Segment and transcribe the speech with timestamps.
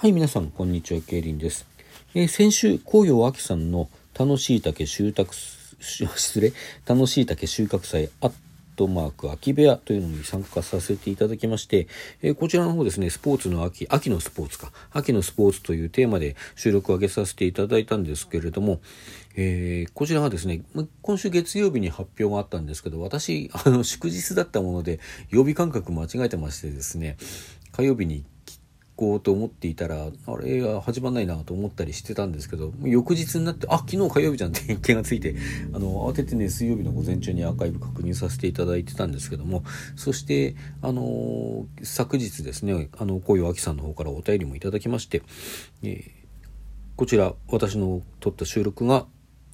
[0.00, 1.66] はい、皆さん、こんにちは、ケイリンです。
[2.14, 5.26] えー先週、紅葉秋さんの楽しい竹収穫、
[5.78, 6.54] 失礼、
[6.86, 8.32] 楽しい竹収穫祭アッ
[8.76, 11.86] トマーク秋部屋というのに参加させていただきまして、
[12.22, 18.80] えーこちらの方ですね、スポーツの秋、秋のスポーツか、秋のスポーツというテーマで収録を上げさせていただいたんですけれども、
[19.36, 20.62] えーこちらがですね、
[21.02, 24.98] 今週月曜日に発表があったんですけど、私、あの、祝日だったもので、
[25.28, 27.18] 曜日感覚間違えてましてですね、
[27.72, 28.24] 火曜日に
[29.00, 35.34] こうと思っていたらあれ始まんないなと思ったりしてたんですけど翌日になってあ昨日火曜日じゃんって気がついて
[35.72, 39.64] あの慌ててね水曜日の午前中にアーカイブ確認させていただいてたんですけども
[39.96, 45.22] そしてあの昨日ですねあの紅葉秋さんの方からお便りもいただきまして、
[45.82, 46.20] えー
[47.00, 49.06] こちら私の撮った収録が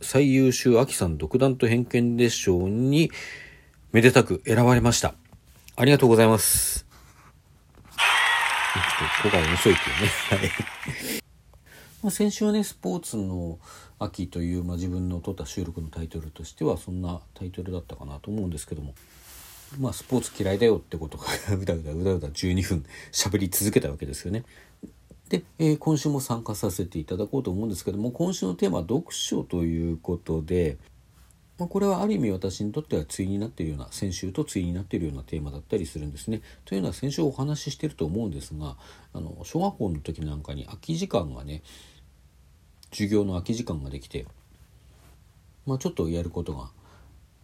[0.03, 3.13] 最優秀秋さん独断と偏見で賞に
[3.93, 5.15] めでたく選ばれました。
[5.77, 6.86] ありがとうございます。
[9.03, 10.09] ょっと子が遅いっていうね。
[10.31, 11.23] はい。
[12.03, 13.59] まあ先週はね、スポーツの
[13.99, 18.95] 秋という、まあ、自分の撮った収録のタイトルとしてはそんなタイトルだったかなと思うんですけども、
[19.79, 21.25] まあスポーツ嫌いだよってことが
[21.57, 24.45] うだうだうだうだ12分喋り続けたわけですよね。
[25.29, 30.77] で、えー今週も参加させていただこうと思うんですけども今週のテーマは読書ということで、
[31.59, 36.43] まあ、これはある意味私にとっては対になっているような先週と対になっているようなテーマだったりするんですね。
[36.67, 38.77] というのは先週お話ししてると思うんですが
[39.15, 41.63] あの小学校の時なんかに空き時間がね
[42.91, 44.27] 授業の空き時間ができて、
[45.67, 46.69] まあ、ちょっとやることが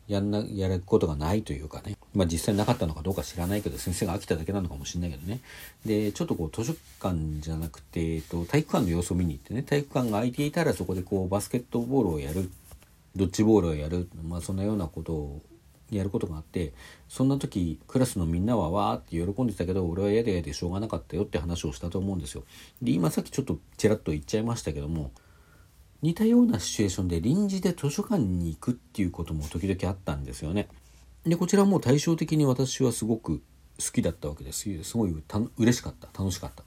[0.09, 5.41] やんなやることがないというかね、まあ、実際なかったのかどうか知らないけど先生が飽きただけなのかもしれないけどね
[5.87, 12.51] でちょっとこう図書館じゃなくて、えっと、体育館の様子を見に行ってね体育館が空いていたらそこでこうバスケットボールをやる
[13.17, 15.43] ドッジボールをやる、まあ、そんなようなことを
[15.91, 16.73] やることがあって
[17.09, 22.45] そんな時クラスのみんなはわーって喜んでたけど俺は嫌で嫌でしょうがなかったよって話をしたと思うんですよ。
[22.81, 25.13] で今さっきちょっとちらっと言っちゃいましたけども
[26.01, 30.69] 似たようなシチュエーションで臨時で図書館に行くっていうことも時々あったんですよね。
[31.25, 33.43] でこちらも対照的に私はすごく
[33.79, 36.65] 好きだったわけですすごいた嬉しかった楽しかった。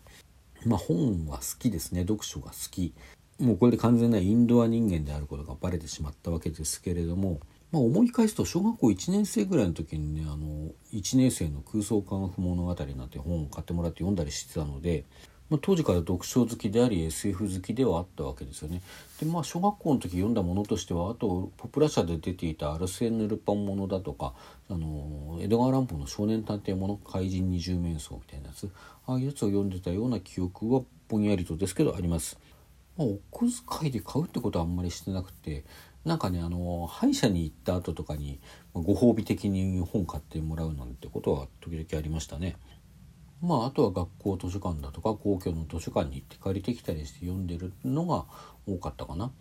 [0.65, 2.93] まあ本は好きですね読書が好き
[3.39, 7.41] もうこれで完全なインドア人間であることがバレてしまったわけですけれども、
[7.71, 15.03] まあ、思い返すと小学校1年生ぐらいの時にねあの1年生の空想科学物語なんて本を買ってもらって読んだりしてたので、
[15.49, 18.81] まあ、当時から読書好きであり SF 好きではあったわけですよね。
[19.19, 24.33] でまあ小学校の時読んだものとしてはあとポプラ社で出ていたアルセーヌ・ルパンものだとか
[24.69, 28.71] あの江戸川乱歩の少年探偵もの怪人二十面相みたいなやつ
[29.05, 32.39] ああいうやつを読んでたような記憶はぼんやりとですけどあります。
[32.97, 33.45] まあ、お小
[33.79, 35.65] 遣いで買うってことはあんまりしてなくて
[36.05, 38.39] なんかねあの歯医者に行った後とかに
[38.73, 42.57] ご褒美的に本買ってもらうなんてことは時々ありましたね。
[43.41, 48.25] まああとは学校図書館だとか公共の図書館に行って借りてきたりして読んでるのが
[48.67, 49.31] 多かったかな。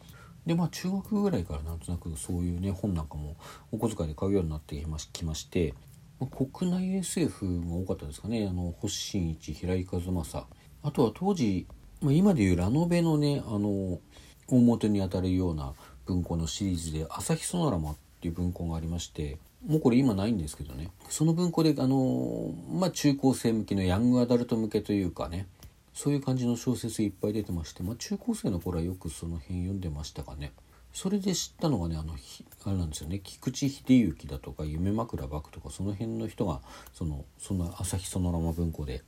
[0.47, 3.37] でまあ中学ぐらいからなんとなくそういうね本なんかも
[3.71, 4.77] お小遣いで買うようになって
[5.13, 5.75] きまして、
[6.21, 10.47] ま国内 SF が多かったですかねあの星新一平井和正
[10.83, 11.67] あとは当時
[12.05, 13.99] まあ、今でいうラノベのねあの
[14.47, 15.73] 大元にあたるような
[16.05, 25.47] 文庫のシリーズで「朝日ソノラマ」っていう文庫がありましてもうこれ今ないんですけどねその文庫であのまあ中高生向きのヤングアダルト向けというかね
[25.95, 30.53] そういう感じの小説いっぱい出てまして、まあ、中高生の頃はよくその辺読んでましたかね。
[30.95, 33.21] それで知ったのがねあのひあれなんですよね。
[33.23, 36.61] 菊池秀行だとか夢枕漠とかその辺の人が
[36.95, 39.03] そのそんな朝日ソノラマ文庫で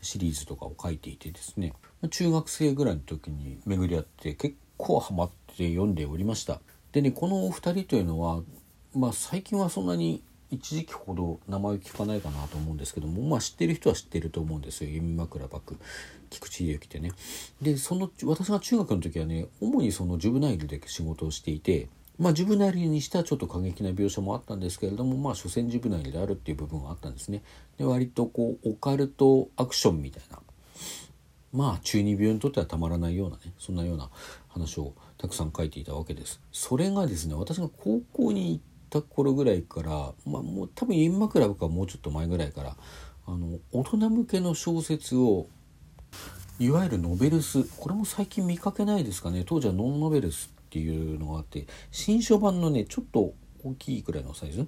[0.00, 1.74] シリーズとかを書いていてですね。
[2.10, 6.60] 中学生ぐらいの時に巡り合って結構ハマって読んでおりました。
[6.92, 8.40] でねこのお二人というのは
[8.94, 14.90] まあ最近はそんなに一時期ほど名前を聞かないかなと思うんですけどもまあ知ってる人は知ってると思うんですよ。
[14.90, 15.76] 夢枕漠
[16.30, 17.12] 菊池秀行ってね。
[17.60, 27.42] でその私が中学の時はね主にそのジュブナイルで仕事をしていてまあジュブナイルにしてはちょっと過激な描写もあったんですけれどもまあ所詮ジュブナイルであるっていう部分があったんですね。
[27.78, 30.38] で割とこうオカルトアクションみたいな。
[31.52, 34.10] まあ中二病にとってはたまらないようなねそんなような
[34.48, 36.40] 話をたくさん書いていたわけです。
[36.52, 39.90] それがですね私が高校に行った頃ぐらいから
[40.24, 42.76] まあもう多分インマクラブかもうちょっと前ぐらいから
[43.26, 45.46] あの大人向けの小説を
[46.58, 49.44] いわゆるノベルスこれも最近見かけないですかね？
[49.46, 54.66] 当時はノンノベルスっていうのがあって新書版のねちょっと大きいくらいのサイズ？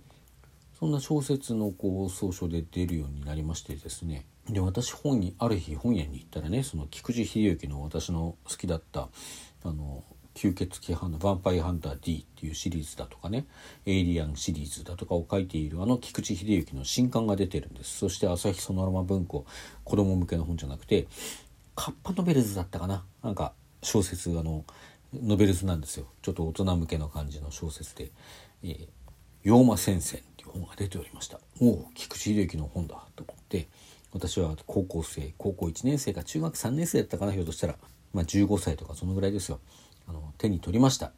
[0.79, 4.27] そんな小説のこう総書で出るようになりましてですね。
[4.49, 9.09] で私本にある日本屋に行ったらねその菊池秀行の私の好きだった
[9.65, 10.03] あの
[10.39, 13.45] 吸血鬼ハンター、ヴァンパイハンター D っていうシリーズだとかね、
[13.87, 17.99] エイリアンシリーズだとかを書いているあの菊地秀行の新刊が出てるんです。
[17.99, 19.45] そして朝日ソノラマ文庫、
[19.83, 21.09] 子供向けの本じゃなくて、
[21.75, 23.05] カッパノベルズだったかな？
[23.25, 23.53] なんか
[23.83, 24.65] 小説あの
[25.13, 26.07] ノベルズなんですよ。
[26.23, 28.13] ちょっと大人向けの感じの小説で
[28.63, 28.89] 「えー、
[29.45, 31.41] 妖魔戦線」っていう本が出ておりました。
[31.61, 33.67] おお菊地秀行の本だと思って
[34.13, 37.77] 私は高校生高校1年生か中学3年生だったかなひょっとしたら、
[38.13, 39.59] まあ、15歳とかそのぐらいですよ。
[40.09, 41.13] あの手に取りました。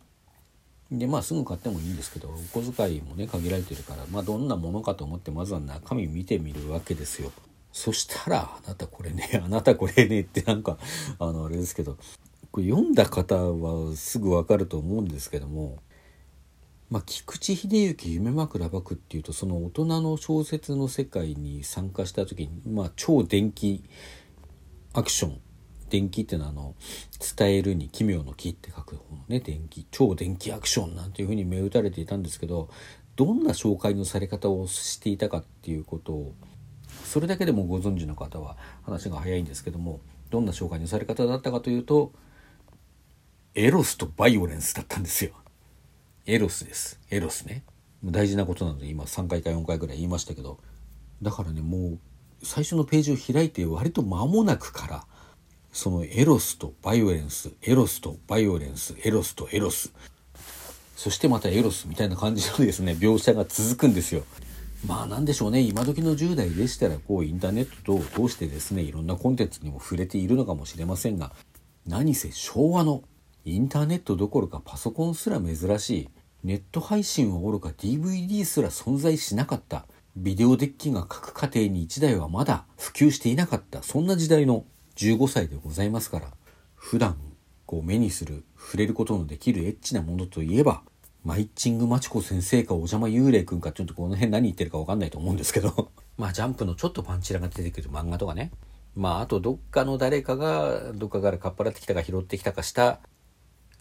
[0.90, 7.30] でまあすぐ買ってもいいんですけどお小遣いもね限られてるから、まあ、どんなものかと思ってまずは中身見てみるわけですよ。
[7.72, 10.78] そしたら「あなたこれね あなたこれね」ってなんか
[11.20, 11.96] あのあれですけど
[12.50, 15.78] これ読んだ方はすぐ分かると思うんですけども
[16.90, 23.84] まあ、菊池秀幸夢枕幕っていうとその大人の小説の世界に参加した時に、まあ、超電気
[24.92, 25.40] アクション
[25.90, 26.74] 電気っていうのはあの
[27.36, 32.70] 伝えるに奇妙の木って書く方のね電気超電気アクションなんていうふうに銘打たれていたんですけど
[33.16, 36.34] どんな紹介のされ方をしていたかっていうことを
[37.04, 40.00] それだけでもご存知の方は話が早いんですけども
[40.30, 42.12] どんな紹介のされ方だったかというと
[43.54, 45.32] エロスとバイオレンスだったんですよ。
[46.26, 47.64] エロスですエロスね
[48.04, 50.58] 大事なことなので今3回か4回ぐらい言いましたけど
[51.22, 51.98] だからねもう
[52.42, 55.04] 最初のページを開いて割と間もなくから
[55.72, 59.92] そのエロスとバイオレンスエロスとバイオレンスエロスとエロス
[60.96, 64.22] そしてまたエロスみたいな感じのですね描写が続くんですよ。
[64.86, 71.32] まあなんでしょうね今時の10代でしたらこうインターネットを通してですねいろんなコンテンツにも触れているのかもしれませんが
[71.86, 73.02] 何せ昭和の
[73.44, 76.08] インターネットどころかパソコンすら珍しい
[76.44, 84.64] ネット配信はおろか DVD すら存在しなかったビデオデッキが各家庭に1台はまだ普及していなかったそんな時代の
[85.00, 86.26] 15歳でございますから
[86.74, 87.16] 普段
[87.64, 90.82] こう目にする触れることのできるエッチなものといえば
[91.24, 95.90] マイッチングマチコ先生かお邪魔幽霊くんかちょっとこの辺何言ってるか分かんないと思うんですけど。
[96.18, 98.50] まあジャンプのちょっとパンチラが出てくる漫画とかね。
[98.94, 103.00] まああとどっかの誰かがどっかからかっぱらってきたか拾ってきたかした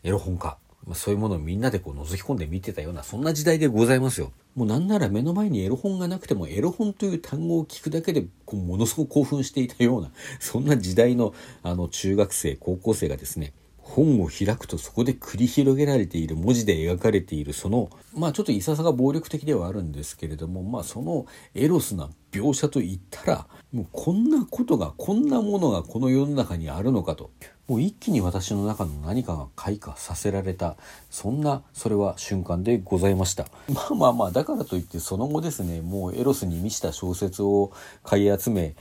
[0.03, 0.57] エロ本か。
[0.85, 4.31] まあ、そういうものをみんなでこう覗き込んで見てたようなそんな時代でございますよ。
[4.55, 11.33] もうなんなら目の前にエロ本がなくてもエロ本という単語を聞くだけでこうものすごく興奮していたようなそんな時代の
[11.63, 13.53] あの中学生高校生がですね
[13.89, 21.25] 本を開くとそこで繰り広げられている文字で描かれているそのまあちょっといささが暴力的ではあるんですけれどもまあその
[21.55, 27.31] エロスな描写といったらもうこんなことがこんなものがこの世の中にあるのかと。
[27.67, 30.75] もう一気に私の中の何かが開花させられた
[31.11, 33.45] そんなそれは瞬間でございました。
[33.71, 37.71] まあまあまあだからといってその後ですねもうエロスに満ちた小説を
[38.03, 38.75] 買い集め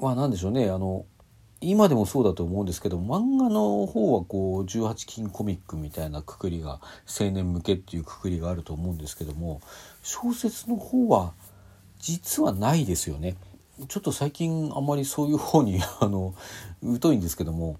[0.00, 1.04] まあ何でしょうねあの
[1.62, 6.80] 今でもそうだと思うんですけど漫画の方はこう18禁コミックみたいなくくりが
[7.20, 9.60] 青年向けっていうくくりがあると思うんですけども
[10.02, 11.32] 小説の方は
[12.00, 13.36] 実はないですよね。
[13.88, 16.34] ちょっと最近あんまりそういう方に あの
[17.00, 17.78] 疎いんですけども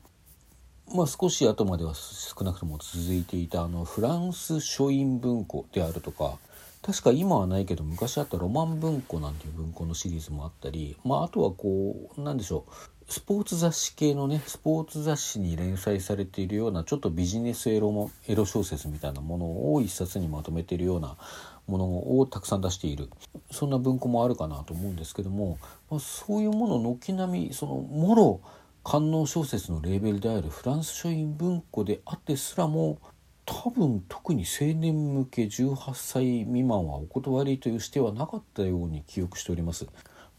[0.95, 6.39] まあ少し後までは少なくとも続いていたあのフランス書院文庫であるとか
[6.83, 21.19] 確か今はないけど昔あったロマン文庫なんていう文庫のシリーズもあったりまああとはこうなんでしょうスポーツ雑誌系のねスポーツ雑誌に連載されているようなちょっとビジネスエロもエロ小説みたいなものを一冊にまとめているような
[21.67, 23.11] ものをたくさん出している
[23.51, 25.59] そんな文庫もあるかなと思うんですけども、
[25.91, 28.41] まあ、そういうもの軒並みそのもろ
[28.83, 32.99] 官能小説のレーベルであるフランス書院文庫であってすらも
[33.45, 39.87] 多分特に青年向け18歳未満はお断りという指定はなかったように記憶しております。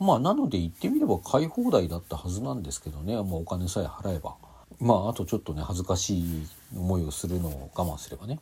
[0.04, 4.36] まあなので言ってみれば買い放題だったはずなんですけどね、まあ、お金さえ払えば。
[4.80, 8.40] まああとちょっとね恥ずかしい思いをするのを我慢すればね。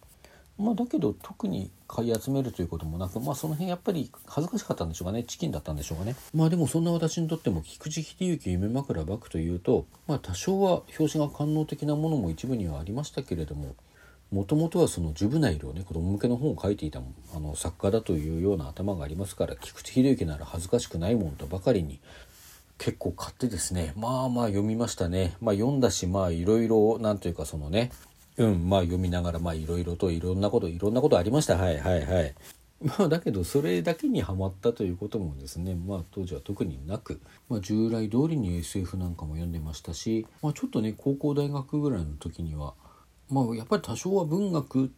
[0.58, 5.24] まあだけど特に買い集めるということもなくまあその辺やっぱり恥ずかしかったんでしょうかね。
[5.24, 6.16] チキンだったんでしょうかね。
[6.34, 13.76] まあでもそんな私にとっても菊池秀幸夢枕バクというとまあ多少は表紙が官能的なものも一部にはありましたけれども
[14.32, 17.02] もともとはそのジュブナイルをね子供向けの本を書いていた
[17.36, 22.00] あの作家だというような頭がありますから菊池秀幸なら恥ずかしくないもんとばかりに
[22.78, 25.36] 結構買ってですねまあまあ読みましたね。
[25.42, 27.92] まあ読んだしまあいろいろなんというかそのね
[28.38, 31.58] うんまあ読みながらまあいろいろといろんなこといろんなことありました。
[31.58, 32.34] はいはいはい。
[32.82, 42.74] まあだけどそれだけにはまったということもですねまあ当時は特になく、まあ、従来通りに SF なんかも読んでましたし、まあ、ちょっとね高校大学ぐらいの時には
[43.32, 44.92] まあやっぱり多少は文学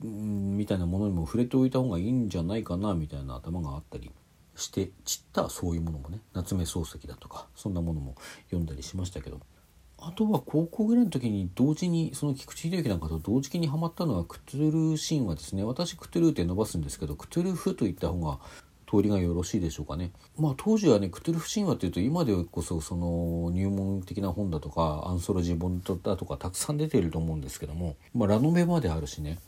[0.00, 4.10] みたいなものにも触れておいた方がいいんじゃないかなみたいな頭があったり
[4.54, 8.14] して散ったそういうものもね夏目漱石だとかそんなものも
[8.46, 9.40] 読んだりしましたけど。
[10.00, 18.38] あとは高校ぐらいの時に同時にその菊池秀幸なんかと同時期にハマったのはクトゥルー神話ですね私クトゥルーって伸ばすんですけどクトゥルフといった方が
[18.88, 20.12] 通りがよろしいでしょうかね。
[20.38, 29.38] まあ当時はねクトゥルフ神話っていうと今でこそその入門的な本だとかアンソロジー本だとかたくさん出ていると思うんですけども、まあ、ラノベまであるしね、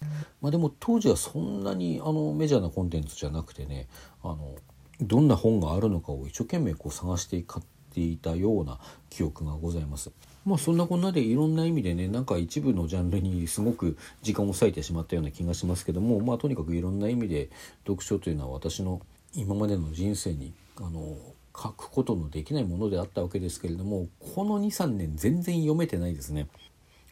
[0.42, 3.88] まあ、でも当時はそんなにあのメジャーなコンテンツじゃなくてね
[4.22, 4.54] あの
[5.00, 8.78] どんな本があるのかを一生懸命こう探して買っていたような
[9.08, 10.10] 記憶がございます。
[10.44, 17.50] まあそんなこんなでいろんな意味でねなんか一部のジャンルにすごく時間を割いてしまったような気がしますけどもまあとにかくいろんな意味で
[17.86, 19.00] 読書というのは私の
[19.34, 21.16] 今までの人生にあの
[21.56, 26.48] 書くことのできないものであったわけですけれどもこの23年全然読めてないですね。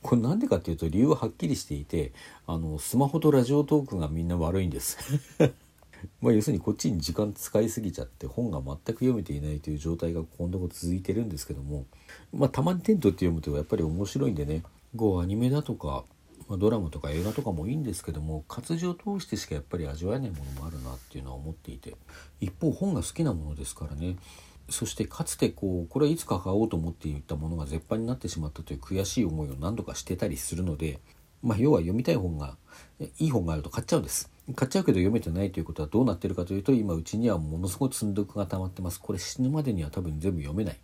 [0.00, 2.12] これなんでかっていうと理由ははっきりしていて
[2.46, 4.96] あのスマホとラジオトークがみんな悪いんです
[6.22, 11.84] まあ要するにこっちに時間使いすぎちゃって本が全く読めていないという状態がここのと続いてるんですけども
[12.32, 14.62] まあたまにテントって読むとやっぱり面白いんでね
[14.96, 16.04] こうアニメだとか、
[16.48, 21.94] まあ、ドラマとか映画とかもいいんですけども活字を通してしかやっぱり味わえないものもあるなっていうのは思っていて
[22.40, 24.16] 一方本が好きなものですからね。
[24.70, 31.00] そしてかつてこうこれはいつか買おうと思っていたものが絶版になってしまったという悔しい思いを何度かしてたりするので
[31.42, 32.56] まあ要は読みたい本が
[33.18, 34.30] いい本があると買っちゃうんです。
[34.54, 39.00] 買っちゃうけど読めてないということはどうなってるかというと今うちにはものすごい積んどくが溜まってます。
[39.00, 40.78] これ死ぬまでには多分全部読めない。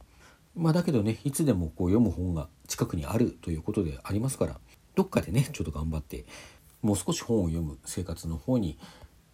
[0.56, 4.60] まあだけどねいつでもこう読む本が近くにあるということでありますから
[4.94, 6.24] どっかでねちょっと頑張って
[6.82, 8.78] もう少し本を読む生活の方に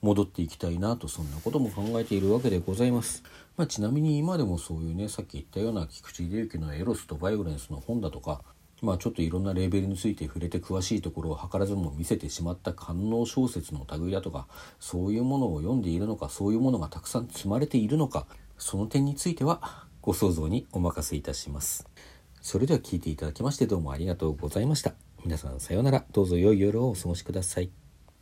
[0.02, 3.22] 戻っていきたいなとそんなことも考えているわけでございます、
[3.56, 8.42] まあ、ちなみに今でもそういうねさっき言ったような菊池秀幸のエロスとバイオレンスの本だとか
[8.80, 14.46] まあちょっといろんなレーベルについて触れて詳しいところを図らずも見せてしまった官能小説の類だとか
[14.78, 18.26] そういうものを読んでいるのかそういうものがたくさん積まれているのか
[18.56, 21.86] その点についてはご想像にお任せいたします。
[22.40, 25.09] それでは聞いていただきましてどうもありがとうございました。
[25.24, 26.04] 皆さんさようなら。
[26.12, 27.70] どうぞ良い夜をお過ごしください。